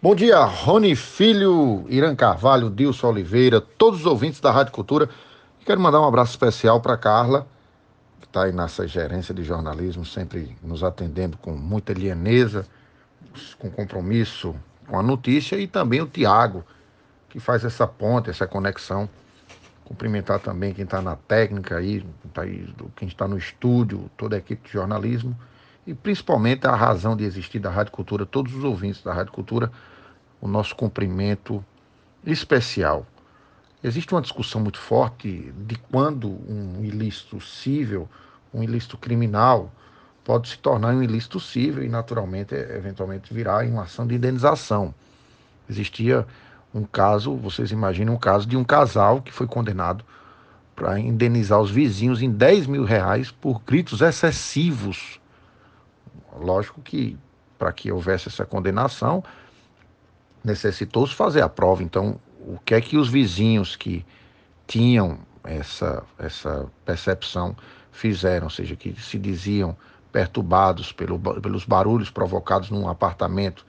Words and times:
Bom 0.00 0.14
dia, 0.14 0.44
Rony 0.44 0.94
Filho, 0.94 1.84
Irã 1.88 2.14
Carvalho, 2.14 2.70
Dilson 2.70 3.08
Oliveira, 3.08 3.60
todos 3.60 3.98
os 3.98 4.06
ouvintes 4.06 4.38
da 4.38 4.52
Rádio 4.52 4.72
Cultura. 4.72 5.10
Quero 5.66 5.80
mandar 5.80 6.00
um 6.00 6.06
abraço 6.06 6.30
especial 6.30 6.80
para 6.80 6.96
Carla, 6.96 7.48
que 8.20 8.26
está 8.26 8.44
aí 8.44 8.52
nessa 8.52 8.86
gerência 8.86 9.34
de 9.34 9.42
jornalismo, 9.42 10.04
sempre 10.04 10.56
nos 10.62 10.84
atendendo 10.84 11.36
com 11.38 11.50
muita 11.50 11.92
lianeza, 11.92 12.64
com 13.58 13.68
compromisso 13.68 14.54
com 14.86 14.96
a 14.96 15.02
notícia, 15.02 15.56
e 15.56 15.66
também 15.66 16.00
o 16.00 16.06
Tiago, 16.06 16.64
que 17.28 17.40
faz 17.40 17.64
essa 17.64 17.84
ponte, 17.84 18.30
essa 18.30 18.46
conexão. 18.46 19.10
Cumprimentar 19.84 20.38
também 20.38 20.72
quem 20.72 20.84
está 20.84 21.02
na 21.02 21.16
técnica 21.16 21.74
tá 22.32 22.42
aí, 22.42 22.64
quem 22.94 23.08
está 23.08 23.26
no 23.26 23.36
estúdio, 23.36 24.08
toda 24.16 24.36
a 24.36 24.38
equipe 24.38 24.64
de 24.64 24.72
jornalismo 24.72 25.36
e 25.88 25.94
principalmente 25.94 26.66
a 26.66 26.76
razão 26.76 27.16
de 27.16 27.24
existir 27.24 27.58
da 27.58 27.70
Rádio 27.70 27.92
Cultura, 27.92 28.26
todos 28.26 28.54
os 28.54 28.62
ouvintes 28.62 29.02
da 29.02 29.10
Rádio 29.10 29.32
Cultura, 29.32 29.72
o 30.38 30.46
nosso 30.46 30.76
cumprimento 30.76 31.64
especial. 32.26 33.06
Existe 33.82 34.12
uma 34.12 34.20
discussão 34.20 34.60
muito 34.60 34.78
forte 34.78 35.50
de 35.66 35.76
quando 35.90 36.28
um 36.28 36.84
ilícito 36.84 37.40
cível, 37.40 38.06
um 38.52 38.62
ilícito 38.62 38.98
criminal, 38.98 39.72
pode 40.22 40.50
se 40.50 40.58
tornar 40.58 40.94
um 40.94 41.02
ilícito 41.02 41.40
cível 41.40 41.82
e, 41.82 41.88
naturalmente, 41.88 42.54
eventualmente 42.54 43.32
virar 43.32 43.64
em 43.64 43.70
uma 43.70 43.84
ação 43.84 44.06
de 44.06 44.14
indenização. 44.14 44.94
Existia 45.70 46.26
um 46.74 46.84
caso, 46.84 47.34
vocês 47.34 47.70
imaginam 47.70 48.12
um 48.12 48.18
caso 48.18 48.46
de 48.46 48.58
um 48.58 48.64
casal 48.64 49.22
que 49.22 49.32
foi 49.32 49.46
condenado 49.46 50.04
para 50.76 51.00
indenizar 51.00 51.58
os 51.58 51.70
vizinhos 51.70 52.20
em 52.20 52.30
10 52.30 52.66
mil 52.66 52.84
reais 52.84 53.30
por 53.30 53.62
gritos 53.62 54.02
excessivos 54.02 55.17
Lógico 56.36 56.80
que 56.80 57.16
para 57.58 57.72
que 57.72 57.90
houvesse 57.90 58.28
essa 58.28 58.46
condenação, 58.46 59.22
necessitou-se 60.44 61.14
fazer 61.14 61.42
a 61.42 61.48
prova. 61.48 61.82
Então, 61.82 62.20
o 62.40 62.58
que 62.64 62.74
é 62.74 62.80
que 62.80 62.96
os 62.96 63.08
vizinhos 63.08 63.74
que 63.74 64.06
tinham 64.66 65.18
essa, 65.42 66.04
essa 66.18 66.66
percepção 66.84 67.56
fizeram, 67.90 68.44
ou 68.44 68.50
seja, 68.50 68.76
que 68.76 68.94
se 69.00 69.18
diziam 69.18 69.76
perturbados 70.12 70.92
pelo, 70.92 71.18
pelos 71.18 71.64
barulhos 71.64 72.10
provocados 72.10 72.70
num 72.70 72.88
apartamento 72.88 73.66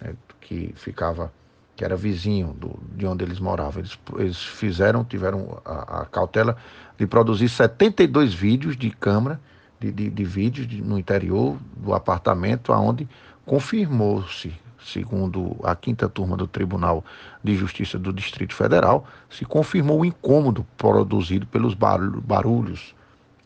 né, 0.00 0.14
que 0.40 0.72
ficava, 0.76 1.32
que 1.74 1.84
era 1.84 1.96
vizinho 1.96 2.54
do, 2.54 2.78
de 2.94 3.06
onde 3.06 3.24
eles 3.24 3.40
moravam. 3.40 3.80
Eles, 3.80 3.98
eles 4.18 4.42
fizeram, 4.42 5.04
tiveram 5.04 5.60
a, 5.64 6.02
a 6.02 6.04
cautela 6.06 6.56
de 6.96 7.06
produzir 7.06 7.48
72 7.48 8.32
vídeos 8.32 8.76
de 8.76 8.90
câmera 8.90 9.40
de, 9.80 9.92
de, 9.92 10.10
de 10.10 10.24
vídeos 10.24 10.66
de, 10.66 10.82
no 10.82 10.98
interior 10.98 11.56
do 11.76 11.94
apartamento, 11.94 12.72
onde 12.72 13.08
confirmou-se, 13.44 14.52
segundo 14.84 15.56
a 15.62 15.74
quinta 15.74 16.08
turma 16.08 16.36
do 16.36 16.46
Tribunal 16.46 17.04
de 17.42 17.54
Justiça 17.56 17.98
do 17.98 18.12
Distrito 18.12 18.54
Federal, 18.54 19.06
se 19.30 19.44
confirmou 19.44 20.00
o 20.00 20.04
incômodo 20.04 20.66
produzido 20.76 21.46
pelos 21.46 21.74
barulhos 21.74 22.94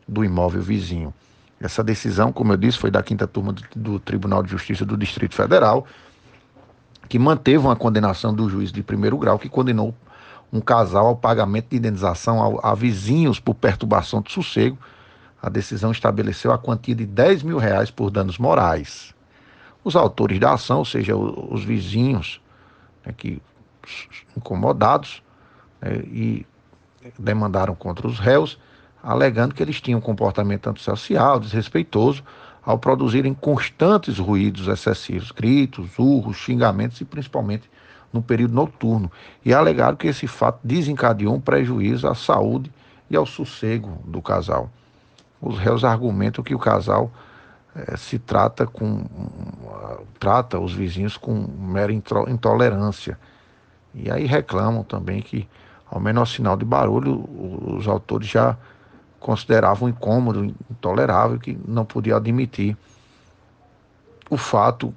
do 0.06 0.25
imóvel 0.25 0.62
vizinho. 0.62 1.14
Essa 1.61 1.84
decisão, 1.84 2.33
como 2.33 2.53
eu 2.53 2.56
disse, 2.56 2.78
foi 2.78 2.91
da 2.91 3.03
quinta 3.03 3.27
turma 3.27 3.53
do, 3.53 3.62
do 3.77 3.98
Tribunal 3.98 4.42
de 4.42 4.51
Justiça 4.51 4.84
do 4.84 4.97
Distrito 4.97 5.34
Federal, 5.34 5.86
que 7.08 7.19
manteve 7.19 7.58
uma 7.58 7.77
condenação 7.77 8.33
do 8.33 8.48
juiz 8.48 8.73
de 8.73 8.83
primeiro 8.83 9.19
grau, 9.19 9.39
que 9.39 9.48
condenou 9.48 9.95
um 10.53 10.61
casal 10.61 11.06
ao 11.06 11.17
pagamento 11.17 11.69
de 11.70 11.77
indenização 11.77 12.58
a, 12.61 12.70
a 12.73 12.75
vizinhos 12.75 13.39
por 13.39 13.55
perturbação 13.55 14.23
de 14.23 14.33
sossego 14.33 14.78
a 15.42 15.48
decisão 15.48 15.91
estabeleceu 15.91 16.52
a 16.52 16.58
quantia 16.58 16.94
de 16.94 17.06
10 17.06 17.42
mil 17.42 17.58
reais 17.58 17.91
por 17.91 18.10
danos 18.10 18.38
morais. 18.38 19.14
Os 19.83 19.96
autores 19.96 20.38
da 20.38 20.52
ação, 20.52 20.78
ou 20.78 20.84
seja, 20.84 21.16
os 21.16 21.64
vizinhos 21.64 22.41
né, 23.05 23.14
que 23.16 23.41
incomodados 24.36 25.22
né, 25.80 25.96
e 26.05 26.46
demandaram 27.18 27.74
contra 27.74 28.06
os 28.06 28.18
réus, 28.18 28.58
alegando 29.02 29.55
que 29.55 29.62
eles 29.62 29.80
tinham 29.80 29.98
um 29.98 30.02
comportamento 30.02 30.68
antissocial, 30.68 31.40
desrespeitoso, 31.40 32.23
ao 32.62 32.79
produzirem 32.79 33.33
constantes 33.33 34.18
ruídos 34.18 34.68
excessivos, 34.68 35.30
gritos, 35.33 35.98
urros, 35.98 36.36
xingamentos 36.36 37.00
e 37.00 37.06
principalmente 37.06 37.70
no 38.12 38.20
período 38.20 38.52
noturno, 38.52 39.11
e 39.42 39.55
alegaram 39.55 39.96
que 39.96 40.08
esse 40.08 40.27
fato 40.27 40.58
desencadeou 40.62 41.34
um 41.34 41.40
prejuízo 41.40 42.06
à 42.06 42.14
saúde 42.14 42.70
e 43.08 43.17
ao 43.17 43.24
sossego 43.24 44.02
do 44.05 44.20
casal 44.20 44.70
os 45.40 45.58
réus 45.58 45.84
argumentam 45.84 46.45
que 46.45 46.55
o 46.55 46.58
casal 46.58 47.11
é, 47.74 47.96
se 47.96 48.18
trata 48.18 48.67
com 48.67 49.05
trata 50.18 50.58
os 50.58 50.73
vizinhos 50.73 51.17
com 51.17 51.46
mera 51.58 51.92
intolerância. 51.92 53.18
E 53.95 54.11
aí 54.11 54.27
reclamam 54.27 54.84
também 54.84 55.23
que, 55.23 55.48
ao 55.90 56.00
menor 56.00 56.27
sinal 56.27 56.56
de 56.56 56.64
barulho, 56.64 57.24
os 57.77 57.89
autores 57.89 58.29
já 58.29 58.56
consideravam 59.18 59.89
incômodo, 59.89 60.45
intolerável, 60.70 61.39
que 61.39 61.58
não 61.67 61.84
podia 61.84 62.17
admitir 62.17 62.77
o 64.29 64.36
fato 64.36 64.95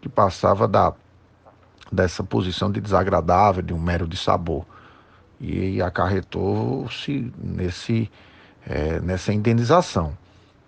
que 0.00 0.08
passava 0.08 0.68
da, 0.68 0.92
dessa 1.90 2.22
posição 2.22 2.70
de 2.70 2.80
desagradável, 2.80 3.62
de 3.62 3.72
um 3.72 3.78
mero 3.78 4.06
de 4.06 4.16
sabor. 4.16 4.64
E 5.40 5.80
acarretou-se 5.80 7.32
nesse 7.38 8.10
é, 8.68 9.00
nessa 9.00 9.32
indenização. 9.32 10.16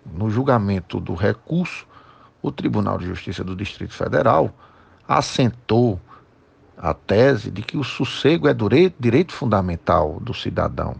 No 0.03 0.29
julgamento 0.31 0.99
do 0.99 1.13
recurso, 1.13 1.85
o 2.41 2.51
Tribunal 2.51 2.97
de 2.97 3.05
Justiça 3.05 3.43
do 3.43 3.55
Distrito 3.55 3.93
Federal 3.93 4.51
assentou 5.07 6.01
a 6.75 6.95
tese 6.95 7.51
de 7.51 7.61
que 7.61 7.77
o 7.77 7.83
sossego 7.83 8.47
é 8.47 8.55
direito, 8.99 9.31
fundamental 9.31 10.19
do 10.19 10.33
cidadão. 10.33 10.95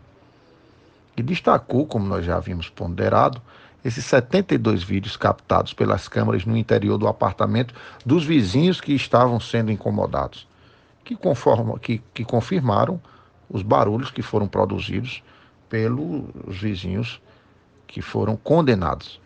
E 1.18 1.24
destacou, 1.24 1.88
como 1.88 2.06
nós 2.06 2.24
já 2.24 2.38
havíamos 2.38 2.70
ponderado, 2.70 3.42
esses 3.84 4.06
72 4.06 4.84
vídeos 4.84 5.18
captados 5.18 5.74
pelas 5.74 6.08
câmeras 6.08 6.46
no 6.46 6.56
interior 6.56 7.00
do 7.00 7.08
apartamento 7.08 7.74
dos 8.06 8.24
vizinhos 8.24 8.80
que 8.80 8.94
estavam 8.94 9.40
sendo 9.40 9.72
incomodados, 9.72 10.48
que, 11.04 11.16
conforma, 11.16 11.80
que, 11.80 12.00
que 12.14 12.24
confirmaram 12.24 13.02
os 13.50 13.64
barulhos 13.64 14.12
que 14.12 14.22
foram 14.22 14.48
produzidos 14.48 15.24
pelos 15.72 16.26
vizinhos 16.48 17.22
que 17.88 18.02
foram 18.02 18.36
condenados. 18.36 19.22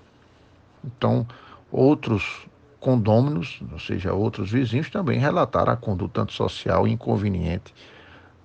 Então, 0.86 1.28
outros 1.72 2.46
condôminos, 2.80 3.60
ou 3.72 3.80
seja, 3.80 4.14
outros 4.14 4.52
vizinhos, 4.52 4.92
também 4.92 5.18
relataram 5.18 5.74
a 5.74 5.76
conduta 5.76 6.22
antissocial 6.22 6.88
inconveniente 6.88 7.74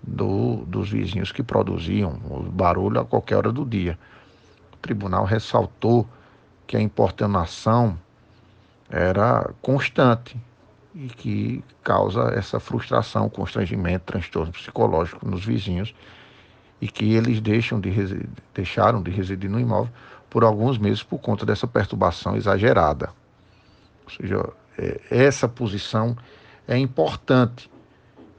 do, 0.03 0.65
dos 0.67 0.89
vizinhos 0.89 1.31
que 1.31 1.43
produziam 1.43 2.19
o 2.31 2.41
barulho 2.45 3.01
a 3.01 3.05
qualquer 3.05 3.37
hora 3.37 3.53
do 3.53 3.67
dia. 3.67 3.99
O 4.73 4.77
tribunal 4.79 5.27
ressaltou 5.27 6.09
que 6.67 6.79
a 6.79 6.81
importunação 6.81 7.99
era 8.89 9.53
constante 9.61 10.39
e 10.95 11.07
que 11.09 11.63
causa 11.85 12.33
essa 12.35 12.59
frustração, 12.59 13.29
constrangimento, 13.29 14.07
transtorno 14.07 14.53
psicológico 14.53 15.29
nos 15.29 15.45
vizinhos 15.45 15.95
e 16.81 16.89
que 16.89 17.13
eles 17.15 17.41
deixam 17.41 17.79
de 17.79 17.91
deixaram 18.55 19.03
de 19.03 19.11
residir 19.11 19.51
no 19.51 19.61
imóvel 19.61 19.93
por 20.29 20.45
alguns 20.45 20.79
meses 20.79 21.03
por 21.03 21.19
conta 21.19 21.45
dessa 21.45 21.67
perturbação 21.67 22.37
exagerada. 22.37 23.11
Ou 24.05 24.11
seja, 24.11 24.49
é, 24.79 25.01
essa 25.11 25.49
posição 25.49 26.17
é 26.67 26.79
importante. 26.79 27.71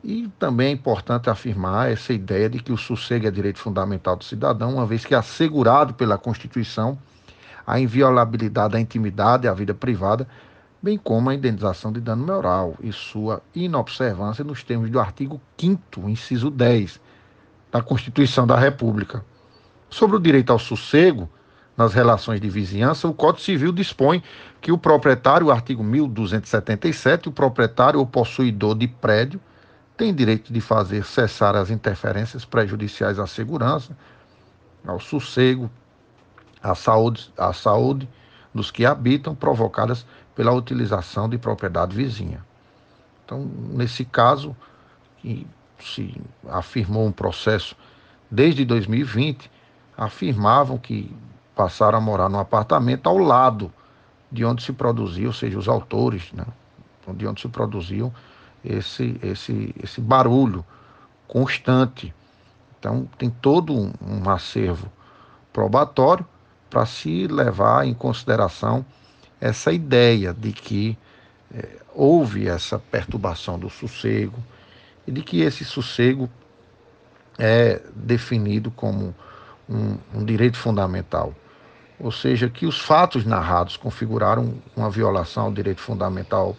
E 0.03 0.27
também 0.39 0.69
é 0.69 0.71
importante 0.71 1.29
afirmar 1.29 1.91
essa 1.91 2.11
ideia 2.11 2.49
de 2.49 2.59
que 2.59 2.71
o 2.71 2.77
sossego 2.77 3.27
é 3.27 3.31
direito 3.31 3.59
fundamental 3.59 4.15
do 4.15 4.23
cidadão, 4.23 4.73
uma 4.75 4.85
vez 4.85 5.05
que 5.05 5.13
é 5.13 5.17
assegurado 5.17 5.93
pela 5.93 6.17
Constituição 6.17 6.97
a 7.67 7.79
inviolabilidade 7.79 8.73
da 8.73 8.79
intimidade 8.79 9.45
e 9.45 9.47
a 9.47 9.53
vida 9.53 9.73
privada, 9.73 10.27
bem 10.81 10.97
como 10.97 11.29
a 11.29 11.35
indenização 11.35 11.91
de 11.91 12.01
dano 12.01 12.25
moral 12.25 12.75
e 12.81 12.91
sua 12.91 13.41
inobservância 13.53 14.43
nos 14.43 14.63
termos 14.63 14.89
do 14.89 14.99
artigo 14.99 15.39
5 15.57 16.09
inciso 16.09 16.49
10 16.49 16.99
da 17.71 17.81
Constituição 17.81 18.45
da 18.45 18.57
República. 18.57 19.23
Sobre 19.89 20.15
o 20.17 20.19
direito 20.19 20.51
ao 20.51 20.59
sossego 20.59 21.29
nas 21.75 21.93
relações 21.93 22.41
de 22.41 22.49
vizinhança, 22.49 23.07
o 23.07 23.13
Código 23.13 23.41
Civil 23.41 23.71
dispõe 23.71 24.21
que 24.59 24.71
o 24.71 24.77
proprietário, 24.77 25.49
artigo 25.49 25.83
1277, 25.83 27.29
o 27.29 27.31
proprietário 27.31 27.99
ou 27.99 28.05
possuidor 28.05 28.75
de 28.75 28.87
prédio 28.87 29.39
tem 29.95 30.13
direito 30.13 30.51
de 30.51 30.59
fazer 30.59 31.05
cessar 31.05 31.55
as 31.55 31.69
interferências 31.69 32.43
prejudiciais 32.43 33.19
à 33.19 33.27
segurança, 33.27 33.95
ao 34.85 34.99
sossego, 34.99 35.69
à 36.61 36.75
saúde, 36.75 37.31
à 37.37 37.53
saúde 37.53 38.09
dos 38.53 38.69
que 38.69 38.85
habitam, 38.85 39.33
provocadas 39.33 40.05
pela 40.35 40.51
utilização 40.51 41.29
de 41.29 41.37
propriedade 41.37 41.95
vizinha. 41.95 42.43
Então, 43.23 43.49
nesse 43.71 44.03
caso, 44.03 44.55
se 45.87 46.15
afirmou 46.49 47.05
um 47.05 47.11
processo 47.11 47.75
desde 48.29 48.63
2020, 48.65 49.49
afirmavam 49.97 50.77
que 50.77 51.13
passaram 51.55 51.97
a 51.97 52.01
morar 52.01 52.29
num 52.29 52.39
apartamento 52.39 53.07
ao 53.07 53.17
lado 53.17 53.71
de 54.31 54.45
onde 54.45 54.63
se 54.63 54.71
produzia, 54.71 55.27
ou 55.27 55.33
seja, 55.33 55.59
os 55.59 55.67
autores, 55.67 56.31
né, 56.31 56.45
de 57.15 57.27
onde 57.27 57.41
se 57.41 57.47
produziu 57.49 58.13
esse, 58.63 59.19
esse, 59.21 59.75
esse 59.83 59.99
barulho 59.99 60.65
constante. 61.27 62.13
Então, 62.79 63.07
tem 63.17 63.29
todo 63.29 63.73
um, 63.73 64.29
acervo 64.29 64.91
probatório 65.51 66.25
para 66.69 66.85
se 66.85 67.27
levar 67.27 67.85
em 67.85 67.93
consideração 67.93 68.85
essa 69.39 69.71
ideia 69.71 70.33
de 70.33 70.51
que 70.53 70.97
é, 71.53 71.77
houve 71.93 72.47
essa 72.47 72.79
perturbação 72.79 73.59
do 73.59 73.69
sossego 73.69 74.41
e 75.07 75.11
de 75.11 75.21
que 75.21 75.41
esse 75.41 75.65
sossego 75.65 76.29
é 77.37 77.81
definido 77.95 78.69
como 78.71 79.15
um, 79.69 79.97
um 80.13 80.25
direito 80.25 80.57
fundamental. 80.57 81.33
Ou 81.99 82.11
seja, 82.11 82.49
que 82.49 82.65
os 82.65 82.79
fatos 82.79 83.25
narrados 83.25 83.77
configuraram 83.77 84.55
uma 84.75 84.89
violação 84.89 85.45
ao 85.45 85.51
direito 85.51 85.81
fundamental 85.81 86.55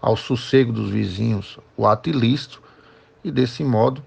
ao 0.00 0.16
sossego 0.16 0.72
dos 0.72 0.90
vizinhos, 0.90 1.58
o 1.76 1.86
ato 1.86 2.10
ilícito, 2.10 2.62
e 3.22 3.30
desse 3.30 3.64
modo 3.64 4.02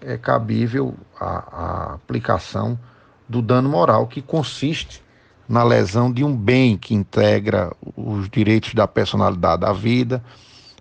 é 0.00 0.16
cabível 0.16 0.94
a, 1.18 1.26
a 1.26 1.94
aplicação 1.94 2.78
do 3.28 3.42
dano 3.42 3.68
moral, 3.68 4.06
que 4.06 4.22
consiste 4.22 5.02
na 5.48 5.64
lesão 5.64 6.12
de 6.12 6.22
um 6.22 6.34
bem 6.34 6.76
que 6.76 6.94
integra 6.94 7.72
os 7.96 8.28
direitos 8.30 8.72
da 8.72 8.86
personalidade 8.86 9.62
da 9.62 9.72
vida, 9.72 10.22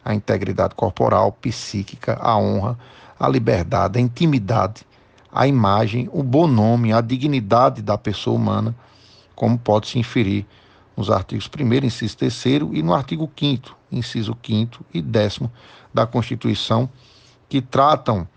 a 0.03 0.13
integridade 0.13 0.75
corporal, 0.75 1.31
psíquica, 1.31 2.17
a 2.19 2.37
honra, 2.37 2.77
a 3.19 3.27
liberdade, 3.27 3.99
a 3.99 4.01
intimidade, 4.01 4.85
a 5.31 5.47
imagem, 5.47 6.09
o 6.11 6.23
bom 6.23 6.47
nome, 6.47 6.93
a 6.93 7.01
dignidade 7.01 7.81
da 7.81 7.97
pessoa 7.97 8.35
humana, 8.35 8.75
como 9.35 9.57
pode-se 9.57 9.99
inferir 9.99 10.45
nos 10.95 11.09
artigos 11.09 11.49
1 11.49 11.85
inciso 11.85 12.17
3 12.17 12.45
e 12.73 12.83
no 12.83 12.93
artigo 12.93 13.29
5 13.37 13.77
inciso 13.91 14.37
5 14.45 14.85
e 14.93 15.01
10 15.01 15.41
da 15.93 16.05
Constituição, 16.05 16.89
que 17.47 17.61
tratam 17.61 18.27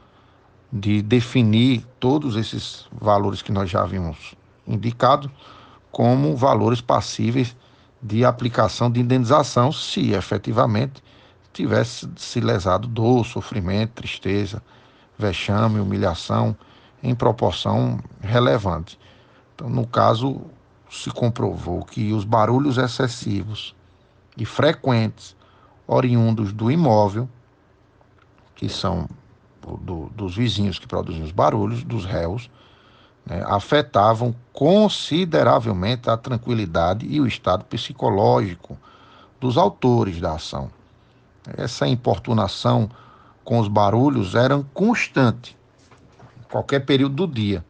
de 0.73 1.03
definir 1.03 1.85
todos 2.01 2.37
esses 2.37 2.87
valores 2.91 3.43
que 3.43 3.53
nós 3.53 3.69
já 3.69 3.83
havíamos 3.83 4.35
indicado 4.67 5.31
como 5.91 6.35
valores 6.35 6.81
passíveis 6.81 7.55
de 8.03 8.25
aplicação 8.25 8.91
de 8.91 9.01
indenização 9.01 9.71
se 9.71 10.13
efetivamente 10.13 11.03
tivesse 11.53 12.09
se 12.17 12.41
lesado 12.41 12.89
dor, 12.89 13.25
sofrimento, 13.25 13.93
tristeza, 13.93 14.63
vexame, 15.19 15.81
humilhação 15.81 16.57
em 17.03 17.15
proporção 17.15 17.99
relevante. 18.21 18.99
Então, 19.55 19.69
no 19.69 19.87
caso, 19.87 20.41
se 20.91 21.11
comprovou 21.11 21.85
que 21.85 22.13
os 22.13 22.25
barulhos 22.25 22.79
excessivos 22.79 23.75
e 24.37 24.45
frequentes 24.45 25.37
oriundos 25.87 26.53
do 26.53 26.71
imóvel, 26.71 27.29
que 28.55 28.69
são 28.69 29.09
do, 29.81 30.11
dos 30.11 30.37
vizinhos 30.37 30.79
que 30.79 30.87
produzem 30.87 31.23
os 31.23 31.33
barulhos, 31.33 31.85
dos 31.85 32.05
réus, 32.05 32.51
né, 33.25 33.43
afetavam 33.47 34.35
consideravelmente 34.53 36.11
a 36.11 36.17
tranquilidade 36.17 37.07
e 37.07 37.21
o 37.21 37.27
estado 37.27 37.65
psicológico 37.65 38.79
dos 39.41 39.57
autores 39.57 40.21
da 40.21 40.35
ação. 40.35 40.71
Essa 41.57 41.87
importunação 41.89 42.89
com 43.45 43.59
os 43.59 43.69
barulhos 43.69 44.35
era 44.35 44.63
constante, 44.73 45.57
em 46.39 46.51
qualquer 46.51 46.81
período 46.81 47.27
do 47.27 47.33
dia. 47.33 47.65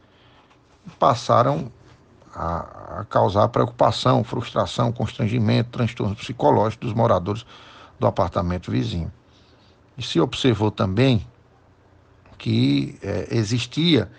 Passaram 0.99 1.71
a, 2.33 2.99
a 2.99 3.05
causar 3.05 3.47
preocupação, 3.49 4.23
frustração, 4.23 4.91
constrangimento, 4.91 5.71
transtorno 5.71 6.15
psicológico 6.15 6.85
dos 6.85 6.93
moradores 6.93 7.45
do 7.99 8.05
apartamento 8.05 8.71
vizinho. 8.71 9.11
E 9.97 10.03
se 10.03 10.19
observou 10.19 10.71
também 10.71 11.25
que 12.37 12.97
é, 13.01 13.27
existia 13.31 14.11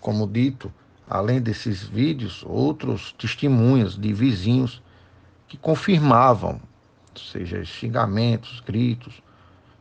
como 0.00 0.26
dito, 0.26 0.72
além 1.08 1.40
desses 1.40 1.82
vídeos, 1.82 2.44
outros 2.46 3.12
testemunhas 3.12 3.96
de 3.96 4.12
vizinhos 4.12 4.82
que 5.46 5.56
confirmavam, 5.56 6.60
seja 7.18 7.64
xingamentos, 7.64 8.60
gritos. 8.60 9.22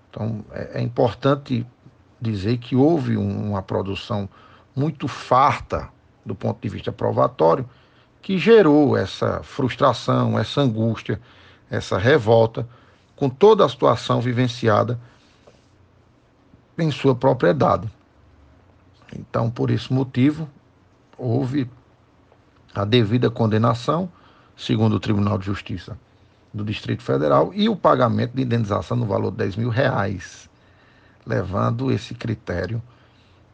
Então, 0.09 0.43
é, 0.51 0.79
é 0.79 0.81
importante 0.81 1.65
dizer 2.19 2.57
que 2.57 2.75
houve 2.75 3.15
uma 3.15 3.61
produção 3.61 4.27
muito 4.75 5.07
farta 5.07 5.89
do 6.25 6.35
ponto 6.35 6.61
de 6.61 6.69
vista 6.69 6.91
provatório, 6.91 7.67
que 8.21 8.37
gerou 8.37 8.97
essa 8.97 9.41
frustração, 9.43 10.37
essa 10.37 10.61
angústia, 10.61 11.21
essa 11.69 11.97
revolta 11.97 12.67
com 13.15 13.29
toda 13.29 13.63
a 13.65 13.69
situação 13.69 14.19
vivenciada 14.19 14.99
em 16.77 16.91
sua 16.91 17.15
propriedade. 17.15 17.89
Então, 19.15 19.49
por 19.49 19.71
esse 19.71 19.91
motivo, 19.91 20.49
houve 21.17 21.69
a 22.75 22.83
devida 22.83 23.31
condenação, 23.31 24.11
segundo 24.55 24.97
o 24.97 24.99
Tribunal 24.99 25.37
de 25.37 25.45
Justiça 25.45 25.97
do 26.53 26.63
Distrito 26.63 27.03
Federal, 27.03 27.51
e 27.53 27.69
o 27.69 27.75
pagamento 27.75 28.33
de 28.33 28.43
indenização 28.43 28.97
no 28.97 29.05
valor 29.05 29.31
de 29.31 29.37
10 29.37 29.55
mil 29.57 29.69
reais, 29.69 30.49
levando 31.25 31.91
esse 31.91 32.13
critério, 32.13 32.81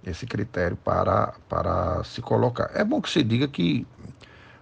esse 0.05 0.25
critério 0.25 0.77
para, 0.77 1.33
para 1.49 2.03
se 2.03 2.21
colocar. 2.21 2.69
É 2.73 2.83
bom 2.83 3.01
que 3.01 3.09
se 3.09 3.23
diga 3.23 3.47
que 3.47 3.87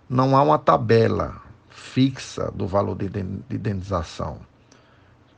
não 0.10 0.36
há 0.36 0.42
uma 0.42 0.58
tabela 0.58 1.42
fixa 1.70 2.52
do 2.52 2.68
valor 2.68 2.96
de 2.96 3.06
indenização. 3.50 4.40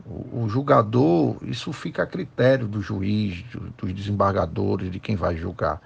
O, 0.06 0.44
o 0.44 0.50
julgador, 0.50 1.38
isso 1.44 1.72
fica 1.72 2.04
a 2.04 2.08
critério 2.08 2.68
do 2.68 2.82
juiz, 2.82 3.44
do, 3.52 3.60
dos 3.72 3.94
desembargadores, 3.94 4.92
de 4.92 5.00
quem 5.00 5.16
vai 5.16 5.38
julgar. 5.38 5.82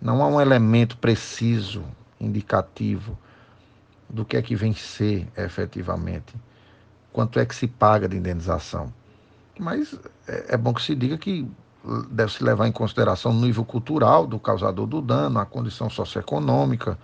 Não 0.00 0.22
há 0.22 0.26
um 0.26 0.40
elemento 0.40 0.96
preciso, 0.96 1.84
indicativo 2.20 3.16
do 4.12 4.24
que 4.24 4.36
é 4.36 4.42
que 4.42 4.54
vem 4.54 4.74
ser 4.74 5.26
efetivamente, 5.36 6.34
quanto 7.12 7.40
é 7.40 7.46
que 7.46 7.54
se 7.54 7.66
paga 7.66 8.06
de 8.06 8.16
indenização. 8.16 8.92
Mas 9.58 9.98
é, 10.28 10.54
é 10.54 10.56
bom 10.56 10.74
que 10.74 10.82
se 10.82 10.94
diga 10.94 11.16
que 11.16 11.48
deve 12.10 12.32
se 12.32 12.44
levar 12.44 12.68
em 12.68 12.72
consideração 12.72 13.32
o 13.32 13.40
nível 13.40 13.64
cultural 13.64 14.26
do 14.26 14.38
causador 14.38 14.86
do 14.86 15.00
dano, 15.00 15.38
a 15.38 15.46
condição 15.46 15.90
socioeconômica 15.90 16.98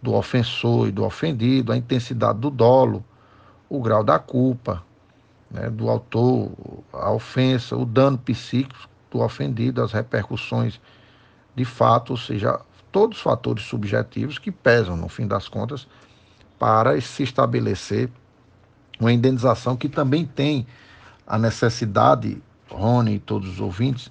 do 0.00 0.14
ofensor 0.14 0.88
e 0.88 0.92
do 0.92 1.04
ofendido, 1.04 1.72
a 1.72 1.76
intensidade 1.76 2.38
do 2.38 2.50
dolo, 2.50 3.02
o 3.68 3.80
grau 3.80 4.04
da 4.04 4.18
culpa, 4.18 4.84
né, 5.50 5.70
do 5.70 5.88
autor, 5.88 6.50
a 6.92 7.10
ofensa, 7.10 7.76
o 7.76 7.84
dano 7.84 8.18
psíquico 8.18 8.88
do 9.10 9.20
ofendido, 9.20 9.82
as 9.82 9.92
repercussões 9.92 10.80
de 11.54 11.64
fato, 11.64 12.10
ou 12.10 12.16
seja, 12.16 12.60
todos 12.92 13.16
os 13.18 13.22
fatores 13.22 13.64
subjetivos 13.64 14.38
que 14.38 14.52
pesam, 14.52 14.96
no 14.96 15.08
fim 15.08 15.26
das 15.26 15.48
contas, 15.48 15.88
para 16.58 17.00
se 17.00 17.22
estabelecer 17.22 18.10
uma 18.98 19.12
indenização 19.12 19.76
que 19.76 19.88
também 19.88 20.24
tem 20.24 20.66
a 21.26 21.38
necessidade, 21.38 22.42
Rony 22.70 23.14
e 23.14 23.18
todos 23.18 23.48
os 23.48 23.60
ouvintes, 23.60 24.10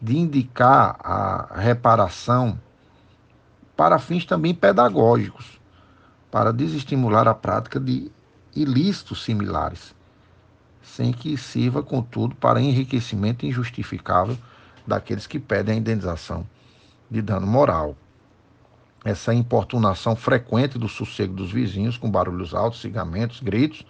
de 0.00 0.16
indicar 0.16 0.96
a 1.02 1.60
reparação 1.60 2.58
para 3.76 3.98
fins 3.98 4.24
também 4.24 4.54
pedagógicos, 4.54 5.60
para 6.30 6.52
desestimular 6.52 7.28
a 7.28 7.34
prática 7.34 7.78
de 7.78 8.10
ilícitos 8.54 9.22
similares 9.22 9.94
sem 10.82 11.12
que 11.12 11.36
sirva, 11.36 11.82
contudo, 11.82 12.34
para 12.34 12.60
enriquecimento 12.60 13.46
injustificável 13.46 14.36
daqueles 14.86 15.26
que 15.26 15.38
pedem 15.38 15.76
a 15.76 15.78
indenização 15.78 16.46
de 17.10 17.22
dano 17.22 17.46
moral. 17.46 17.96
Essa 19.04 19.34
importunação 19.34 20.14
frequente 20.14 20.78
do 20.78 20.88
sossego 20.88 21.34
dos 21.34 21.50
vizinhos, 21.50 21.96
com 21.96 22.10
barulhos 22.10 22.54
altos, 22.54 22.80
cigamentos, 22.80 23.40
gritos, 23.40 23.84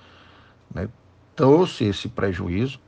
né, 0.74 0.88
trouxe 1.36 1.84
esse 1.84 2.08
prejuízo 2.08 2.80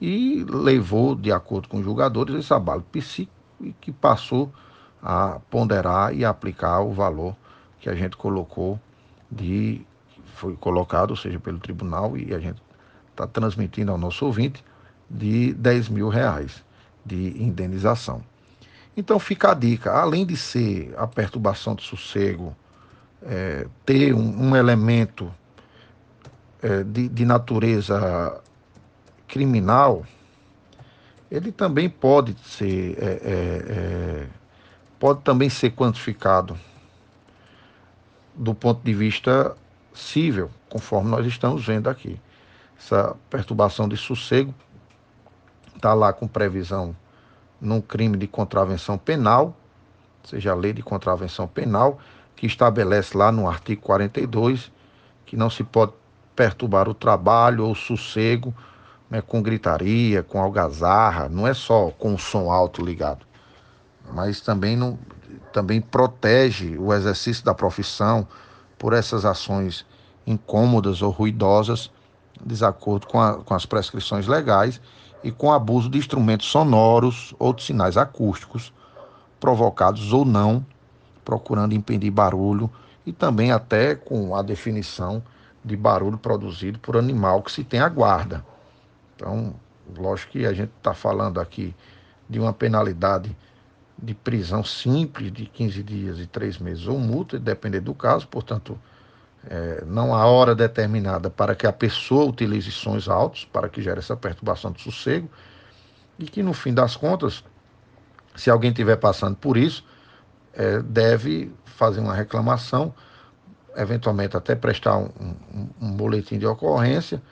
e 0.00 0.44
levou, 0.48 1.14
de 1.14 1.30
acordo 1.30 1.68
com 1.68 1.78
os 1.78 1.84
julgadores, 1.84 2.34
esse 2.34 2.52
abalo 2.52 2.82
psíquico 2.82 3.32
que 3.80 3.92
passou 3.92 4.52
a 5.02 5.38
ponderar 5.50 6.14
e 6.14 6.24
aplicar 6.24 6.80
o 6.80 6.92
valor 6.92 7.36
que 7.78 7.88
a 7.88 7.94
gente 7.94 8.16
colocou 8.16 8.80
de 9.30 9.82
foi 10.34 10.56
colocado, 10.56 11.10
ou 11.10 11.16
seja, 11.16 11.38
pelo 11.38 11.58
tribunal 11.58 12.16
e 12.16 12.34
a 12.34 12.38
gente 12.38 12.62
está 13.10 13.26
transmitindo 13.26 13.92
ao 13.92 13.98
nosso 13.98 14.24
ouvinte, 14.24 14.64
de 15.08 15.52
10 15.52 15.90
mil 15.90 16.08
reais 16.08 16.64
de 17.04 17.42
indenização. 17.42 18.22
Então 18.96 19.18
fica 19.18 19.52
a 19.52 19.54
dica, 19.54 19.92
além 19.92 20.26
de 20.26 20.36
ser 20.36 20.92
a 20.96 21.06
perturbação 21.06 21.74
de 21.74 21.82
sossego, 21.82 22.56
é, 23.22 23.66
ter 23.84 24.14
um, 24.14 24.48
um 24.48 24.56
elemento 24.56 25.32
é, 26.62 26.82
de, 26.82 27.08
de 27.08 27.24
natureza 27.24 28.42
criminal, 29.28 30.04
ele 31.30 31.52
também 31.52 31.88
pode 31.88 32.36
ser 32.40 32.98
é, 32.98 33.04
é, 33.04 33.26
é, 33.32 34.26
pode 34.98 35.22
também 35.22 35.48
ser 35.48 35.70
quantificado 35.70 36.58
do 38.34 38.54
ponto 38.54 38.82
de 38.82 38.92
vista 38.92 39.56
civil, 39.94 40.50
conforme 40.68 41.10
nós 41.10 41.26
estamos 41.26 41.64
vendo 41.64 41.88
aqui. 41.88 42.20
Essa 42.78 43.16
perturbação 43.28 43.88
de 43.88 43.96
sossego, 43.96 44.54
está 45.74 45.94
lá 45.94 46.12
com 46.12 46.26
previsão 46.26 46.96
num 47.60 47.80
crime 47.80 48.16
de 48.16 48.26
contravenção 48.26 48.96
penal, 48.96 49.54
seja 50.24 50.52
a 50.52 50.54
lei 50.54 50.72
de 50.72 50.82
contravenção 50.82 51.46
penal, 51.46 51.98
que 52.34 52.46
estabelece 52.46 53.16
lá 53.16 53.30
no 53.30 53.48
artigo 53.48 53.82
42 53.82 54.72
que 55.26 55.36
não 55.36 55.48
se 55.48 55.62
pode 55.62 55.92
perturbar 56.34 56.88
o 56.88 56.94
trabalho 56.94 57.64
ou 57.64 57.72
o 57.72 57.76
sossego 57.76 58.52
né, 59.08 59.20
com 59.20 59.42
gritaria, 59.42 60.22
com 60.22 60.40
algazarra, 60.40 61.28
não 61.28 61.46
é 61.46 61.54
só 61.54 61.90
com 61.90 62.14
o 62.14 62.18
som 62.18 62.50
alto 62.50 62.84
ligado, 62.84 63.24
mas 64.12 64.40
também, 64.40 64.76
não, 64.76 64.98
também 65.52 65.80
protege 65.80 66.76
o 66.78 66.92
exercício 66.92 67.44
da 67.44 67.54
profissão 67.54 68.26
por 68.78 68.92
essas 68.92 69.24
ações 69.24 69.84
incômodas 70.26 71.02
ou 71.02 71.10
ruidosas, 71.10 71.90
desacordo 72.44 73.06
com, 73.06 73.20
a, 73.20 73.34
com 73.34 73.54
as 73.54 73.66
prescrições 73.66 74.26
legais 74.26 74.80
e 75.22 75.30
com 75.30 75.52
abuso 75.52 75.88
de 75.88 75.98
instrumentos 75.98 76.46
sonoros 76.46 77.34
ou 77.38 77.52
de 77.52 77.62
sinais 77.62 77.96
acústicos, 77.96 78.72
provocados 79.38 80.12
ou 80.12 80.24
não, 80.24 80.64
procurando 81.24 81.74
impedir 81.74 82.10
barulho 82.10 82.70
e 83.06 83.12
também 83.12 83.52
até 83.52 83.94
com 83.94 84.34
a 84.34 84.42
definição 84.42 85.22
de 85.64 85.76
barulho 85.76 86.18
produzido 86.18 86.78
por 86.78 86.96
animal 86.96 87.42
que 87.42 87.52
se 87.52 87.64
tem 87.64 87.80
a 87.80 87.88
guarda. 87.88 88.44
Então, 89.14 89.54
lógico 89.96 90.32
que 90.32 90.46
a 90.46 90.52
gente 90.52 90.72
está 90.76 90.94
falando 90.94 91.40
aqui 91.40 91.74
de 92.28 92.38
uma 92.38 92.52
penalidade 92.52 93.36
de 93.98 94.14
prisão 94.14 94.64
simples 94.64 95.30
de 95.30 95.44
15 95.46 95.82
dias 95.82 96.18
e 96.18 96.26
3 96.26 96.58
meses 96.58 96.86
ou 96.86 96.98
multa, 96.98 97.38
depender 97.38 97.80
do 97.80 97.94
caso, 97.94 98.26
portanto, 98.26 98.78
é, 99.48 99.82
não 99.86 100.14
há 100.14 100.26
hora 100.26 100.54
determinada 100.54 101.30
para 101.30 101.54
que 101.54 101.66
a 101.66 101.72
pessoa 101.72 102.24
utilize 102.26 102.70
sons 102.70 103.08
altos, 103.08 103.44
para 103.44 103.68
que 103.68 103.80
gere 103.80 103.98
essa 103.98 104.16
perturbação 104.16 104.70
de 104.72 104.82
sossego, 104.82 105.30
e 106.18 106.24
que 106.24 106.42
no 106.42 106.52
fim 106.52 106.74
das 106.74 106.96
contas, 106.96 107.42
se 108.34 108.50
alguém 108.50 108.70
estiver 108.70 108.96
passando 108.96 109.36
por 109.36 109.56
isso, 109.56 109.84
é, 110.52 110.80
deve 110.80 111.52
fazer 111.64 112.00
uma 112.00 112.14
reclamação, 112.14 112.94
eventualmente 113.76 114.36
até 114.36 114.54
prestar 114.54 114.98
um, 114.98 115.10
um, 115.54 115.68
um 115.80 115.92
boletim 115.92 116.38
de 116.38 116.46
ocorrência 116.46 117.22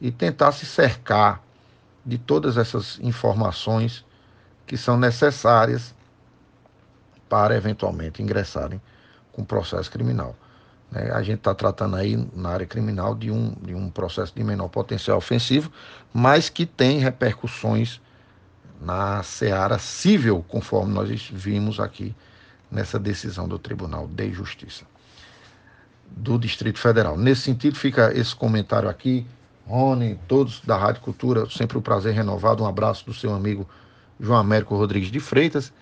e 0.00 0.12
tentar 0.12 0.52
se 0.52 0.64
cercar 0.64 1.42
de 2.04 2.18
todas 2.18 2.56
essas 2.56 3.00
informações 3.00 4.04
que 4.66 4.76
são 4.76 4.96
necessárias 4.96 5.94
para 7.28 7.56
eventualmente 7.56 8.22
ingressarem 8.22 8.80
com 9.32 9.44
processo 9.44 9.90
criminal. 9.90 10.36
Né? 10.90 11.10
A 11.12 11.22
gente 11.22 11.38
está 11.38 11.54
tratando 11.54 11.96
aí 11.96 12.16
na 12.34 12.50
área 12.50 12.66
criminal 12.66 13.14
de 13.14 13.30
um, 13.30 13.54
de 13.62 13.74
um 13.74 13.90
processo 13.90 14.34
de 14.34 14.42
menor 14.42 14.68
potencial 14.68 15.18
ofensivo, 15.18 15.70
mas 16.12 16.48
que 16.48 16.66
tem 16.66 16.98
repercussões 16.98 18.00
na 18.80 19.22
seara 19.22 19.78
civil, 19.78 20.44
conforme 20.48 20.92
nós 20.92 21.30
vimos 21.32 21.80
aqui 21.80 22.14
nessa 22.70 22.98
decisão 22.98 23.48
do 23.48 23.58
Tribunal 23.58 24.06
de 24.06 24.32
Justiça 24.32 24.84
do 26.10 26.38
Distrito 26.38 26.78
Federal. 26.78 27.16
Nesse 27.16 27.42
sentido, 27.42 27.76
fica 27.76 28.12
esse 28.16 28.34
comentário 28.34 28.88
aqui 28.88 29.26
Rony, 29.66 30.18
todos 30.28 30.60
da 30.60 30.76
Rádio 30.76 31.02
Cultura, 31.02 31.48
sempre 31.50 31.76
um 31.76 31.82
prazer 31.82 32.14
renovado. 32.14 32.62
Um 32.62 32.66
abraço 32.66 33.04
do 33.04 33.12
seu 33.12 33.34
amigo 33.34 33.68
João 34.20 34.38
Américo 34.38 34.76
Rodrigues 34.76 35.10
de 35.10 35.18
Freitas. 35.18 35.72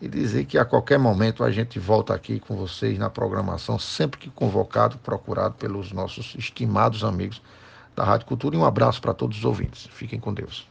E 0.00 0.08
dizer 0.08 0.44
que 0.44 0.56
a 0.56 0.64
qualquer 0.64 0.98
momento 0.98 1.42
a 1.42 1.50
gente 1.50 1.78
volta 1.78 2.14
aqui 2.14 2.38
com 2.38 2.56
vocês 2.56 2.98
na 2.98 3.10
programação, 3.10 3.78
sempre 3.78 4.18
que 4.20 4.30
convocado, 4.30 4.96
procurado 4.98 5.54
pelos 5.54 5.90
nossos 5.92 6.34
estimados 6.38 7.02
amigos 7.02 7.42
da 7.96 8.04
Rádio 8.04 8.26
Cultura. 8.26 8.54
E 8.54 8.58
um 8.58 8.64
abraço 8.64 9.00
para 9.00 9.12
todos 9.12 9.38
os 9.38 9.44
ouvintes. 9.44 9.88
Fiquem 9.90 10.20
com 10.20 10.32
Deus. 10.32 10.66